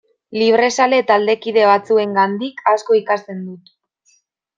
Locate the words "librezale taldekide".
0.41-1.65